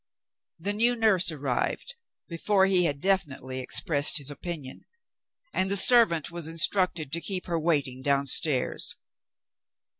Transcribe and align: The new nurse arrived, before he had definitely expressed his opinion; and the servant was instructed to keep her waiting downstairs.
The 0.57 0.73
new 0.73 0.95
nurse 0.95 1.31
arrived, 1.31 1.93
before 2.27 2.65
he 2.65 2.85
had 2.85 3.01
definitely 3.01 3.59
expressed 3.59 4.17
his 4.17 4.31
opinion; 4.31 4.81
and 5.53 5.69
the 5.69 5.77
servant 5.77 6.31
was 6.31 6.47
instructed 6.47 7.11
to 7.11 7.21
keep 7.21 7.45
her 7.45 7.59
waiting 7.59 8.01
downstairs. 8.01 8.97